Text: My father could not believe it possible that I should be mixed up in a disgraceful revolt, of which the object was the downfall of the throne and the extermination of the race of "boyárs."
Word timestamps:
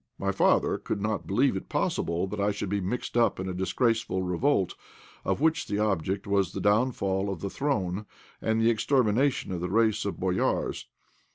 My 0.17 0.31
father 0.31 0.79
could 0.79 0.99
not 0.99 1.27
believe 1.27 1.55
it 1.55 1.69
possible 1.69 2.25
that 2.25 2.39
I 2.39 2.49
should 2.49 2.69
be 2.69 2.81
mixed 2.81 3.15
up 3.15 3.39
in 3.39 3.47
a 3.47 3.53
disgraceful 3.53 4.23
revolt, 4.23 4.73
of 5.23 5.41
which 5.41 5.67
the 5.67 5.77
object 5.77 6.25
was 6.25 6.53
the 6.53 6.59
downfall 6.59 7.29
of 7.29 7.41
the 7.41 7.51
throne 7.51 8.07
and 8.41 8.59
the 8.59 8.71
extermination 8.71 9.51
of 9.51 9.61
the 9.61 9.69
race 9.69 10.03
of 10.03 10.15
"boyárs." 10.15 10.85